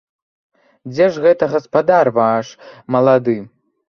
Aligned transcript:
Дзе 0.93 1.05
ж 1.17 1.23
гэта 1.25 1.49
гаспадар 1.51 2.09
ваш 2.15 2.47
малады? 2.97 3.37